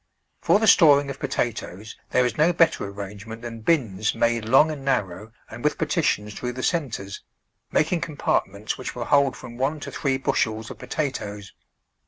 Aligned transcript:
For 0.41 0.57
the 0.57 0.65
storing 0.65 1.11
of 1.11 1.19
potatoes 1.19 1.95
there 2.09 2.25
is 2.25 2.35
no 2.35 2.51
better 2.53 2.85
ar 2.85 2.89
rangement 2.89 3.43
than 3.43 3.59
bins 3.61 4.15
made 4.15 4.45
long 4.49 4.71
and 4.71 4.83
narrow 4.83 5.31
and 5.47 5.63
with 5.63 5.77
partitions 5.77 6.33
through 6.33 6.53
the 6.53 6.63
centres, 6.63 7.21
making 7.71 8.01
com 8.01 8.17
partments 8.17 8.79
which 8.79 8.95
will 8.95 9.05
hold 9.05 9.37
from 9.37 9.57
one 9.57 9.79
to 9.81 9.91
three 9.91 10.17
bush 10.17 10.47
els 10.47 10.71
of 10.71 10.79
potatoes. 10.79 11.53